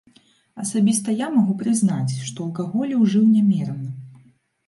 [0.61, 3.89] Асабіста я магу прызнаць, што алкаголю ўжыў нямерана.